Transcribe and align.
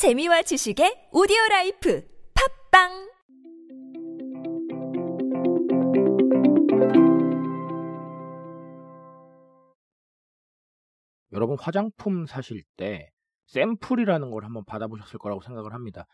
재미와 0.00 0.40
지식의 0.40 1.10
오디오 1.12 1.36
라이프 1.50 2.02
팟빵 2.72 2.88
여러분 11.32 11.58
화장품 11.60 12.24
사실 12.24 12.62
때 12.78 13.10
샘플이라는 13.48 14.30
걸 14.30 14.46
한번 14.46 14.64
받아보셨을 14.64 15.18
거라고 15.18 15.42
생각을 15.42 15.74
합니다. 15.74 16.06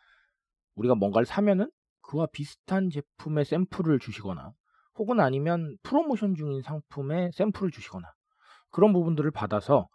우리가 0.74 0.96
뭔가를 0.96 1.24
사면은 1.24 1.70
그와 2.00 2.26
비슷한 2.32 2.90
제품의 2.90 3.44
샘플을 3.44 4.00
주시거나 4.00 4.50
혹은 4.96 5.20
아니면 5.20 5.76
프로모션 5.84 6.34
중인 6.34 6.60
상품의 6.62 7.30
샘플을 7.34 7.70
주시거나 7.70 8.12
그런 8.70 8.92
부분들을 8.92 9.30
받아서 9.30 9.86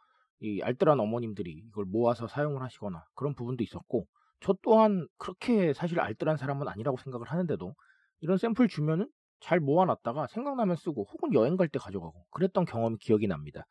이 0.41 0.61
알뜰한 0.61 0.99
어머님들이 0.99 1.51
이걸 1.51 1.85
모아서 1.85 2.27
사용을 2.27 2.61
하시거나 2.63 3.03
그런 3.15 3.35
부분도 3.35 3.63
있었고 3.63 4.07
저 4.41 4.55
또한 4.63 5.07
그렇게 5.17 5.73
사실 5.73 5.99
알뜰한 5.99 6.37
사람은 6.37 6.67
아니라고 6.67 6.97
생각을 6.97 7.27
하는데도 7.29 7.75
이런 8.21 8.37
샘플 8.37 8.67
주면은 8.67 9.07
잘 9.39 9.59
모아놨다가 9.59 10.27
생각나면 10.27 10.75
쓰고 10.75 11.05
혹은 11.11 11.33
여행 11.33 11.57
갈 11.57 11.67
때 11.69 11.79
가져가고 11.79 12.25
그랬던 12.31 12.65
경험이 12.65 12.97
기억이 12.99 13.27
납니다. 13.27 13.65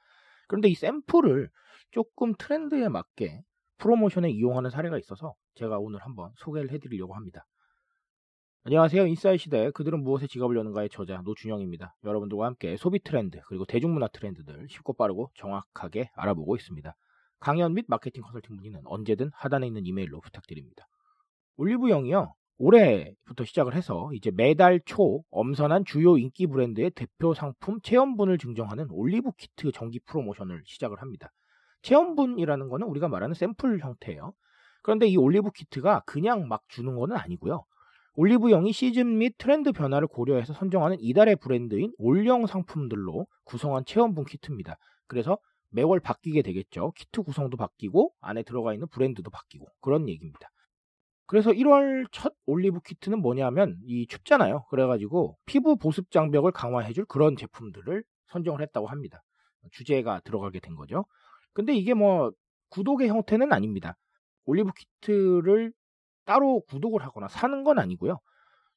그런데 0.49 0.69
이 0.69 0.75
샘플을 0.75 1.51
조금 1.91 2.35
트렌드에 2.39 2.89
맞게 2.89 3.43
프로모션에 3.79 4.31
이용하는 4.31 4.71
사례가 4.71 4.99
있어서 4.99 5.35
제가 5.55 5.79
오늘 5.79 6.01
한번 6.05 6.33
소개를 6.37 6.71
해드리려고 6.73 7.15
합니다. 7.15 7.47
안녕하세요. 8.63 9.07
인사이 9.07 9.39
시대 9.39 9.71
그들은 9.71 10.03
무엇에 10.03 10.27
지갑을 10.27 10.55
여는가의 10.55 10.91
저자 10.91 11.23
노준영입니다. 11.25 11.95
여러분들과 12.05 12.45
함께 12.45 12.77
소비 12.77 13.03
트렌드 13.03 13.41
그리고 13.47 13.65
대중문화 13.65 14.09
트렌드들 14.09 14.67
쉽고 14.69 14.93
빠르고 14.93 15.31
정확하게 15.35 16.11
알아보고 16.15 16.57
있습니다. 16.57 16.95
강연 17.39 17.73
및 17.73 17.87
마케팅 17.89 18.23
컨설팅 18.23 18.57
문의는 18.57 18.83
언제든 18.85 19.31
하단에 19.33 19.67
있는 19.67 19.87
이메일로 19.87 20.21
부탁드립니다. 20.21 20.87
올리브영이요. 21.57 22.35
올해부터 22.59 23.47
시작을 23.47 23.75
해서 23.75 24.11
이제 24.13 24.31
매달 24.31 24.79
초 24.85 25.25
엄선한 25.31 25.87
주요 25.87 26.19
인기 26.19 26.47
브랜드의 26.47 26.91
대표 26.91 27.33
상품 27.33 27.81
체험분을 27.81 28.37
증정하는 28.37 28.89
올리브 28.91 29.31
키트 29.39 29.73
정기 29.73 30.01
프로모션을 30.01 30.65
시작을 30.67 31.01
합니다. 31.01 31.33
체험분이라는 31.81 32.69
거는 32.69 32.87
우리가 32.89 33.09
말하는 33.09 33.35
샘플 33.35 33.79
형태예요. 33.81 34.35
그런데 34.83 35.07
이 35.07 35.17
올리브 35.17 35.51
키트가 35.51 36.03
그냥 36.05 36.47
막 36.47 36.63
주는 36.69 36.95
거는 36.95 37.17
아니고요. 37.17 37.65
올리브영이 38.15 38.73
시즌 38.73 39.19
및 39.19 39.35
트렌드 39.39 39.73
변화를 39.73 40.09
고려해서 40.09 40.53
선정하는 40.53 40.97
이달의 41.01 41.37
브랜드인 41.37 41.93
올영 41.99 42.47
상품들로 42.47 43.27
구성한 43.45 43.85
체험분 43.85 44.25
키트입니다. 44.25 44.77
그래서 45.07 45.39
매월 45.71 46.01
바뀌게 46.01 46.43
되겠죠. 46.43 46.93
키트 46.97 47.23
구성도 47.23 47.57
바뀌고 47.57 48.13
안에 48.21 48.43
들어가 48.43 48.75
있는 48.75 48.89
브랜드도 48.89 49.31
바뀌고 49.31 49.67
그런 49.81 50.09
얘기입니다. 50.09 50.51
그래서 51.27 51.53
1월 51.53 52.09
첫 52.11 52.35
올리브 52.47 52.81
키트는 52.81 53.21
뭐냐면 53.21 53.77
이 53.85 54.07
춥잖아요. 54.09 54.65
그래가지고 54.71 55.37
피부 55.47 55.77
보습 55.77 56.11
장벽을 56.11 56.51
강화해줄 56.51 57.05
그런 57.05 57.37
제품들을 57.37 58.03
선정을 58.27 58.61
했다고 58.63 58.89
합니다. 58.89 59.23
주제가 59.71 60.21
들어가게 60.25 60.59
된 60.59 60.75
거죠. 60.75 61.05
근데 61.53 61.73
이게 61.73 61.95
뭐 61.95 62.33
구독의 62.71 63.09
형태는 63.09 63.53
아닙니다. 63.53 63.97
올리브 64.45 64.73
키트를 64.73 65.73
따로 66.25 66.61
구독을 66.69 67.03
하거나 67.03 67.29
사는 67.29 67.65
건 67.65 67.79
아니고요. 67.79 68.19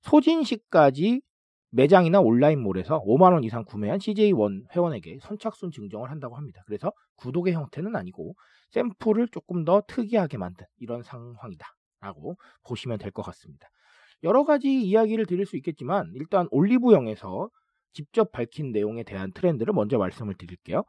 소진 0.02 0.44
시까지 0.44 1.22
매장이나 1.72 2.20
온라인몰에서 2.22 3.02
5만 3.04 3.34
원 3.34 3.44
이상 3.44 3.64
구매한 3.66 3.98
CJ 4.00 4.30
ONE 4.30 4.76
회원에게 4.76 5.18
선착순 5.22 5.72
증정을 5.72 6.12
한다고 6.12 6.36
합니다. 6.36 6.62
그래서 6.68 6.92
구독의 7.16 7.54
형태는 7.54 7.96
아니고 7.96 8.36
샘플을 8.72 9.30
조금 9.30 9.66
더 9.66 9.82
특이하게 9.88 10.38
만든 10.38 10.66
이런 10.80 11.02
상황이다. 11.04 11.66
라고 12.02 12.36
보시면 12.64 12.98
될 13.00 13.12
것 13.12 13.22
같습니다. 13.24 13.70
여러 14.24 14.44
가지 14.44 14.82
이야기를 14.82 15.26
드릴 15.26 15.46
수 15.46 15.56
있겠지만 15.58 16.12
일단 16.16 16.48
올리브영에서 16.52 17.50
직접 17.94 18.32
밝힌 18.32 18.72
내용에 18.72 19.04
대한 19.04 19.32
트렌드를 19.34 19.74
먼저 19.74 19.98
말씀을 19.98 20.36
드릴게요. 20.36 20.84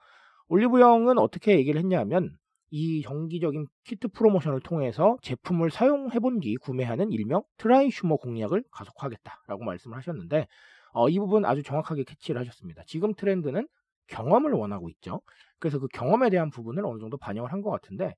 올리브영은 0.49 1.19
어떻게 1.19 1.57
얘기를 1.57 1.79
했냐면 1.81 2.37
이 2.77 3.03
정기적인 3.03 3.67
키트 3.85 4.09
프로모션을 4.09 4.61
통해서 4.61 5.17
제품을 5.23 5.71
사용해 5.71 6.19
본 6.19 6.41
뒤 6.41 6.57
구매하는 6.57 7.13
일명 7.13 7.43
trysumer 7.57 8.17
공략을 8.17 8.65
가속화하겠다라고 8.73 9.65
말씀을 9.65 9.97
하셨는데 9.97 10.49
어, 10.93 11.09
이 11.09 11.19
부분 11.21 11.45
아주 11.45 11.63
정확하게 11.63 12.03
캐치를 12.05 12.41
하셨습니다. 12.41 12.83
지금 12.87 13.15
트렌드는 13.15 13.69
경험을 14.09 14.53
원하고 14.53 14.89
있죠. 14.91 15.21
그래서 15.61 15.79
그 15.79 15.87
경험에 15.89 16.31
대한 16.31 16.51
부분을 16.51 16.85
어느 16.85 16.99
정도 16.99 17.17
반영을 17.17 17.53
한 17.53 17.63
것 17.63 17.71
같은데 17.71 18.15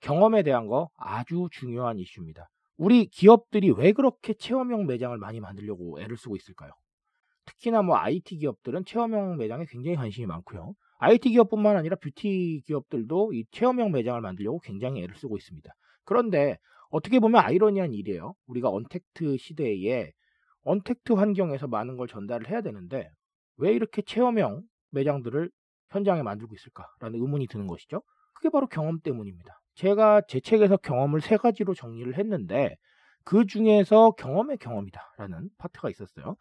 경험에 0.00 0.42
대한 0.42 0.66
거 0.68 0.90
아주 0.96 1.48
중요한 1.50 1.98
이슈입니다. 1.98 2.48
우리 2.76 3.06
기업들이 3.06 3.70
왜 3.70 3.92
그렇게 3.92 4.34
체험형 4.34 4.86
매장을 4.86 5.16
많이 5.18 5.40
만들려고 5.40 6.00
애를 6.00 6.16
쓰고 6.16 6.36
있을까요? 6.36 6.70
특히나 7.46 7.82
뭐 7.82 7.96
IT 7.96 8.36
기업들은 8.38 8.84
체험형 8.84 9.36
매장에 9.38 9.64
굉장히 9.68 9.96
관심이 9.96 10.26
많고요. 10.26 10.74
IT 11.04 11.30
기업뿐만 11.30 11.76
아니라 11.76 11.96
뷰티 11.96 12.62
기업들도 12.66 13.34
이 13.34 13.44
체험형 13.50 13.92
매장을 13.92 14.18
만들려고 14.20 14.58
굉장히 14.60 15.02
애를 15.02 15.16
쓰고 15.16 15.36
있습니다. 15.36 15.70
그런데 16.04 16.56
어떻게 16.88 17.18
보면 17.18 17.42
아이러니한 17.44 17.92
일이에요. 17.92 18.34
우리가 18.46 18.70
언택트 18.70 19.36
시대에 19.36 20.12
언택트 20.62 21.12
환경에서 21.12 21.66
많은 21.66 21.96
걸 21.96 22.08
전달을 22.08 22.48
해야 22.48 22.62
되는데 22.62 23.10
왜 23.58 23.72
이렇게 23.72 24.00
체험형 24.00 24.62
매장들을 24.92 25.50
현장에 25.90 26.22
만들고 26.22 26.54
있을까라는 26.54 27.20
의문이 27.20 27.48
드는 27.48 27.66
것이죠. 27.66 28.02
그게 28.32 28.48
바로 28.48 28.66
경험 28.66 28.98
때문입니다. 29.00 29.60
제가 29.74 30.22
제 30.26 30.40
책에서 30.40 30.78
경험을 30.78 31.20
세 31.20 31.36
가지로 31.36 31.74
정리를 31.74 32.16
했는데 32.16 32.76
그 33.24 33.44
중에서 33.44 34.12
경험의 34.12 34.56
경험이다라는 34.58 35.50
파트가 35.58 35.90
있었어요. 35.90 36.36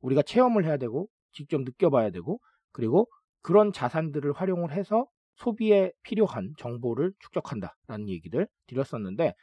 우리가 0.00 0.22
체험을 0.22 0.64
해야 0.64 0.78
되고 0.78 1.08
직접 1.32 1.60
느껴봐야 1.62 2.10
되고 2.10 2.40
그리고 2.72 3.08
그런 3.42 3.72
자산들을 3.72 4.32
활용을 4.32 4.72
해서 4.72 5.06
소비에 5.36 5.92
필요한 6.02 6.52
정보를 6.58 7.12
축적한다라는 7.20 8.08
얘기를 8.08 8.46
드렸었는데 8.66 9.34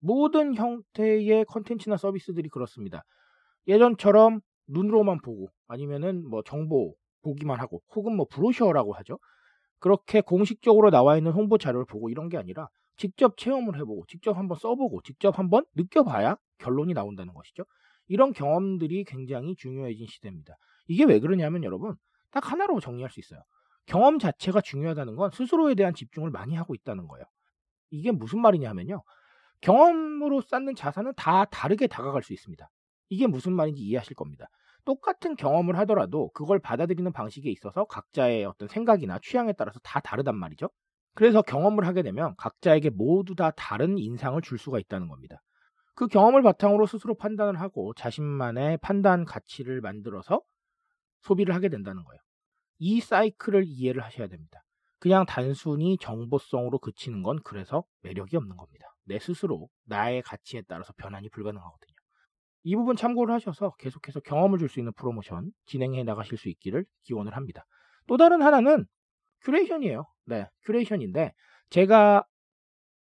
모든 0.00 0.54
형태의 0.54 1.44
컨텐츠나 1.44 1.96
서비스들이 1.96 2.48
그렇습니다. 2.48 3.04
예전처럼 3.68 4.40
눈으로만 4.68 5.20
보고 5.20 5.50
아니면은 5.68 6.28
뭐 6.28 6.42
정보 6.42 6.94
보기만 7.22 7.60
하고 7.60 7.82
혹은 7.94 8.16
뭐 8.16 8.26
브로셔라고 8.30 8.94
하죠. 8.94 9.18
그렇게 9.78 10.20
공식적으로 10.20 10.90
나와 10.90 11.16
있는 11.16 11.32
홍보 11.32 11.58
자료를 11.58 11.86
보고 11.86 12.10
이런 12.10 12.28
게 12.28 12.36
아니라 12.36 12.68
직접 12.96 13.36
체험을 13.36 13.76
해보고 13.76 14.04
직접 14.08 14.36
한번 14.36 14.58
써보고 14.58 15.00
직접 15.02 15.38
한번 15.38 15.64
느껴봐야 15.74 16.36
결론이 16.58 16.92
나온다는 16.92 17.32
것이죠. 17.32 17.64
이런 18.08 18.32
경험들이 18.32 19.04
굉장히 19.04 19.54
중요해진 19.56 20.06
시대입니다. 20.06 20.56
이게 20.88 21.04
왜 21.04 21.20
그러냐면 21.20 21.64
여러분 21.64 21.94
딱 22.30 22.50
하나로 22.50 22.80
정리할 22.80 23.10
수 23.10 23.20
있어요. 23.20 23.42
경험 23.86 24.18
자체가 24.18 24.60
중요하다는 24.60 25.16
건 25.16 25.30
스스로에 25.30 25.74
대한 25.74 25.94
집중을 25.94 26.30
많이 26.30 26.54
하고 26.54 26.74
있다는 26.74 27.08
거예요. 27.08 27.24
이게 27.90 28.10
무슨 28.12 28.40
말이냐면요. 28.40 29.02
경험으로 29.60 30.40
쌓는 30.40 30.74
자산은 30.74 31.14
다 31.16 31.44
다르게 31.46 31.86
다가갈 31.86 32.22
수 32.22 32.32
있습니다. 32.32 32.68
이게 33.08 33.26
무슨 33.26 33.52
말인지 33.52 33.82
이해하실 33.82 34.14
겁니다. 34.14 34.46
똑같은 34.84 35.36
경험을 35.36 35.76
하더라도 35.80 36.30
그걸 36.30 36.58
받아들이는 36.58 37.12
방식에 37.12 37.50
있어서 37.50 37.84
각자의 37.84 38.44
어떤 38.44 38.68
생각이나 38.68 39.18
취향에 39.22 39.52
따라서 39.52 39.78
다 39.82 40.00
다르단 40.00 40.36
말이죠. 40.36 40.70
그래서 41.14 41.42
경험을 41.42 41.86
하게 41.86 42.02
되면 42.02 42.34
각자에게 42.36 42.90
모두 42.90 43.34
다 43.34 43.50
다른 43.50 43.98
인상을 43.98 44.40
줄 44.42 44.58
수가 44.58 44.78
있다는 44.78 45.08
겁니다. 45.08 45.42
그 45.94 46.06
경험을 46.06 46.42
바탕으로 46.42 46.86
스스로 46.86 47.14
판단을 47.14 47.60
하고 47.60 47.92
자신만의 47.94 48.78
판단 48.78 49.24
가치를 49.24 49.80
만들어서 49.80 50.40
소비를 51.22 51.54
하게 51.54 51.68
된다는 51.68 52.04
거예요. 52.04 52.20
이 52.78 53.00
사이클을 53.00 53.64
이해를 53.66 54.02
하셔야 54.02 54.28
됩니다. 54.28 54.62
그냥 54.98 55.24
단순히 55.26 55.96
정보성으로 55.98 56.78
그치는 56.78 57.22
건 57.22 57.40
그래서 57.42 57.84
매력이 58.02 58.36
없는 58.36 58.56
겁니다. 58.56 58.86
내 59.04 59.18
스스로 59.18 59.68
나의 59.84 60.22
가치에 60.22 60.62
따라서 60.68 60.92
변환이 60.96 61.28
불가능하거든요. 61.30 61.94
이 62.62 62.76
부분 62.76 62.96
참고를 62.96 63.34
하셔서 63.34 63.74
계속해서 63.78 64.20
경험을 64.20 64.58
줄 64.58 64.68
수 64.68 64.80
있는 64.80 64.92
프로모션 64.92 65.50
진행해 65.66 66.04
나가실 66.04 66.36
수 66.36 66.48
있기를 66.50 66.84
기원을 67.04 67.34
합니다. 67.34 67.64
또 68.06 68.16
다른 68.18 68.42
하나는 68.42 68.86
큐레이션이에요. 69.42 70.04
네, 70.26 70.46
큐레이션인데 70.64 71.32
제가 71.70 72.24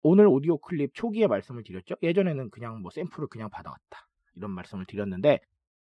오늘 0.03 0.27
오디오 0.27 0.57
클립 0.57 0.94
초기에 0.94 1.27
말씀을 1.27 1.63
드렸죠. 1.63 1.95
예전에는 2.01 2.50
그냥 2.50 2.81
뭐 2.81 2.91
샘플을 2.91 3.27
그냥 3.27 3.50
받아왔다. 3.50 4.07
이런 4.35 4.51
말씀을 4.51 4.85
드렸는데 4.85 5.39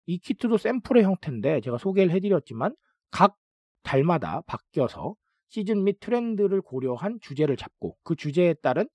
이 0.09 0.17
키트도 0.17 0.57
샘플의 0.57 1.03
형태인데 1.03 1.61
제가 1.61 1.77
소개를 1.77 2.11
해드렸지만 2.13 2.75
각 3.11 3.35
달마다 3.83 4.41
바뀌어서 4.47 5.13
시즌 5.50 5.83
및 5.83 6.00
트렌드를 6.00 6.61
고려한 6.61 7.19
주제를 7.21 7.56
잡고 7.56 7.95
그 8.01 8.15
주제에 8.15 8.56
따른 8.56 8.88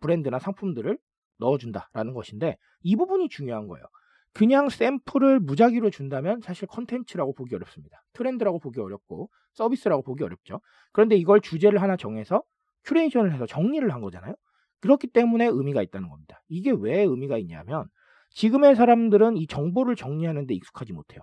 브랜드나 0.00 0.40
상품들을 0.40 0.98
넣어준다라는 1.38 2.14
것인데 2.14 2.56
이 2.82 2.96
부분이 2.96 3.28
중요한 3.28 3.68
거예요. 3.68 3.84
그냥 4.32 4.68
샘플을 4.68 5.38
무작위로 5.38 5.90
준다면 5.90 6.40
사실 6.40 6.66
컨텐츠라고 6.66 7.32
보기 7.34 7.54
어렵습니다. 7.54 8.02
트렌드라고 8.14 8.58
보기 8.58 8.80
어렵고 8.80 9.30
서비스라고 9.52 10.02
보기 10.02 10.24
어렵죠. 10.24 10.60
그런데 10.90 11.14
이걸 11.14 11.40
주제를 11.40 11.80
하나 11.80 11.96
정해서 11.96 12.42
큐레이션을 12.86 13.32
해서 13.32 13.46
정리를 13.46 13.88
한 13.94 14.00
거잖아요. 14.00 14.34
그렇기 14.80 15.06
때문에 15.06 15.46
의미가 15.46 15.80
있다는 15.82 16.08
겁니다. 16.08 16.42
이게 16.48 16.72
왜 16.72 17.02
의미가 17.02 17.38
있냐면 17.38 17.88
지금의 18.36 18.76
사람들은 18.76 19.38
이 19.38 19.46
정보를 19.46 19.96
정리하는 19.96 20.46
데 20.46 20.52
익숙하지 20.52 20.92
못해요. 20.92 21.22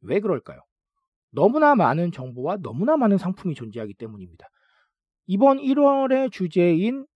왜 0.00 0.18
그럴까요? 0.18 0.60
너무나 1.30 1.76
많은 1.76 2.10
정보와 2.10 2.56
너무나 2.60 2.96
많은 2.96 3.18
상품이 3.18 3.54
존재하기 3.54 3.94
때문입니다. 3.94 4.48
이번 5.26 5.58
1월의 5.58 6.32
주제인 6.32 7.06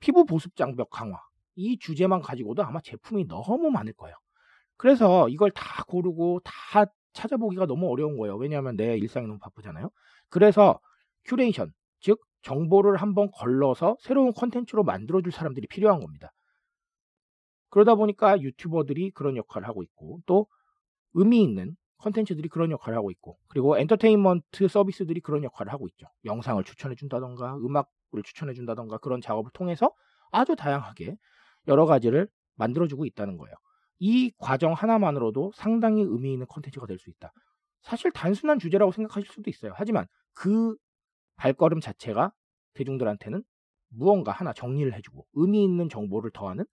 피부 0.00 0.24
보습 0.24 0.56
장벽 0.56 0.90
강화 0.90 1.20
이 1.54 1.78
주제만 1.78 2.20
가지고도 2.20 2.64
아마 2.64 2.80
제품이 2.80 3.28
너무 3.28 3.70
많을 3.70 3.92
거예요. 3.92 4.16
그래서 4.76 5.28
이걸 5.28 5.52
다 5.52 5.84
고르고 5.86 6.40
다 6.42 6.84
찾아보기가 7.12 7.66
너무 7.66 7.88
어려운 7.88 8.16
거예요. 8.16 8.36
왜냐하면 8.36 8.76
내 8.76 8.96
일상이 8.98 9.28
너무 9.28 9.38
바쁘잖아요. 9.38 9.88
그래서 10.30 10.80
큐레이션, 11.26 11.72
즉 12.00 12.20
정보를 12.42 12.96
한번 12.96 13.30
걸러서 13.30 13.96
새로운 14.00 14.32
컨텐츠로 14.32 14.82
만들어줄 14.82 15.30
사람들이 15.30 15.68
필요한 15.68 16.00
겁니다. 16.00 16.32
그러다 17.70 17.94
보니까 17.94 18.40
유튜버들이 18.40 19.10
그런 19.10 19.36
역할을 19.36 19.68
하고 19.68 19.82
있고 19.82 20.20
또 20.26 20.46
의미 21.14 21.42
있는 21.42 21.76
컨텐츠들이 21.98 22.48
그런 22.48 22.70
역할을 22.70 22.96
하고 22.96 23.10
있고 23.10 23.38
그리고 23.48 23.76
엔터테인먼트 23.78 24.68
서비스들이 24.68 25.20
그런 25.20 25.42
역할을 25.44 25.72
하고 25.72 25.88
있죠. 25.88 26.06
영상을 26.24 26.62
추천해 26.64 26.94
준다던가 26.94 27.56
음악을 27.56 28.22
추천해 28.24 28.54
준다던가 28.54 28.98
그런 28.98 29.20
작업을 29.20 29.50
통해서 29.52 29.92
아주 30.30 30.54
다양하게 30.56 31.16
여러 31.66 31.86
가지를 31.86 32.28
만들어주고 32.56 33.04
있다는 33.06 33.36
거예요. 33.36 33.54
이 33.98 34.30
과정 34.38 34.72
하나만으로도 34.74 35.52
상당히 35.54 36.02
의미 36.02 36.32
있는 36.32 36.46
컨텐츠가 36.46 36.86
될 36.86 36.98
수 36.98 37.10
있다. 37.10 37.32
사실 37.82 38.10
단순한 38.12 38.58
주제라고 38.58 38.92
생각하실 38.92 39.30
수도 39.30 39.50
있어요. 39.50 39.72
하지만 39.74 40.06
그 40.34 40.76
발걸음 41.36 41.80
자체가 41.80 42.32
대중들한테는 42.74 43.42
무언가 43.90 44.32
하나 44.32 44.52
정리를 44.52 44.92
해주고 44.94 45.26
의미 45.34 45.64
있는 45.64 45.88
정보를 45.88 46.30
더하는 46.32 46.64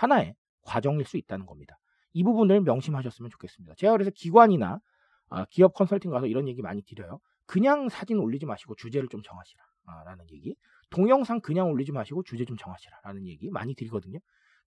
하나의 0.00 0.34
과정일 0.62 1.04
수 1.04 1.16
있다는 1.16 1.46
겁니다. 1.46 1.78
이 2.12 2.24
부분을 2.24 2.62
명심하셨으면 2.62 3.30
좋겠습니다. 3.30 3.74
제가 3.76 3.92
그래서 3.92 4.10
기관이나 4.10 4.80
아, 5.28 5.44
기업 5.50 5.74
컨설팅 5.74 6.10
가서 6.10 6.26
이런 6.26 6.48
얘기 6.48 6.62
많이 6.62 6.82
드려요. 6.82 7.20
그냥 7.46 7.88
사진 7.88 8.18
올리지 8.18 8.46
마시고 8.46 8.74
주제를 8.76 9.08
좀 9.08 9.22
정하시라. 9.22 9.62
아, 9.86 10.04
라는 10.04 10.24
얘기. 10.30 10.56
동영상 10.90 11.40
그냥 11.40 11.68
올리지 11.70 11.92
마시고 11.92 12.22
주제 12.24 12.44
좀 12.44 12.56
정하시라. 12.56 13.00
라는 13.04 13.26
얘기 13.26 13.50
많이 13.50 13.74
드리거든요. 13.74 14.18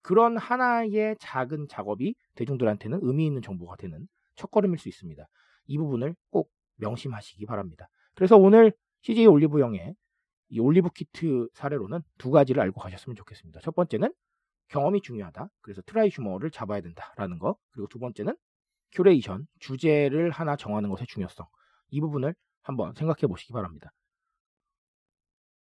그런 0.02 0.36
하나의 0.36 1.16
작은 1.18 1.66
작업이 1.68 2.14
대중들한테는 2.34 3.00
의미 3.02 3.26
있는 3.26 3.42
정보가 3.42 3.76
되는 3.76 4.06
첫걸음일 4.36 4.78
수 4.78 4.88
있습니다. 4.88 5.26
이 5.66 5.78
부분을 5.78 6.14
꼭 6.30 6.50
명심하시기 6.76 7.44
바랍니다. 7.46 7.88
그래서 8.14 8.36
오늘 8.36 8.72
CJ 9.02 9.26
올리브영의 9.26 9.94
이 10.50 10.60
올리브 10.60 10.90
키트 10.90 11.48
사례로는 11.54 12.00
두 12.18 12.30
가지를 12.30 12.62
알고 12.62 12.80
가셨으면 12.80 13.16
좋겠습니다. 13.16 13.60
첫 13.60 13.74
번째는 13.74 14.12
경험이 14.68 15.00
중요하다. 15.02 15.48
그래서 15.60 15.82
trysumer를 15.82 16.50
잡아야 16.50 16.80
된다라는 16.80 17.38
거. 17.38 17.56
그리고 17.70 17.88
두 17.88 17.98
번째는 17.98 18.36
큐레이션, 18.92 19.46
주제를 19.60 20.30
하나 20.30 20.56
정하는 20.56 20.88
것의 20.88 21.06
중요성. 21.08 21.46
이 21.90 22.00
부분을 22.00 22.34
한번 22.62 22.94
생각해 22.94 23.26
보시기 23.28 23.52
바랍니다. 23.52 23.92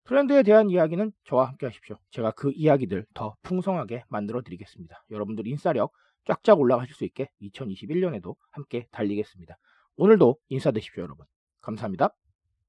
트렌드에 0.05 0.41
대한 0.44 0.69
이야기는 0.69 1.11
저와 1.25 1.49
함께 1.49 1.65
하십시오. 1.65 1.97
제가 2.11 2.31
그 2.31 2.51
이야기들 2.55 3.05
더 3.13 3.35
풍성하게 3.44 4.05
만들어 4.07 4.41
드리겠습니다. 4.41 5.03
여러분들 5.11 5.45
인싸력 5.47 5.91
쫙쫙 6.25 6.59
올라가실 6.59 6.95
수 6.95 7.03
있게 7.05 7.29
2021년에도 7.41 8.35
함께 8.51 8.88
달리겠습니다. 8.91 9.57
오늘도 9.97 10.38
인사되십시오, 10.49 11.03
여러분. 11.03 11.25
감사합니다. 11.61 12.13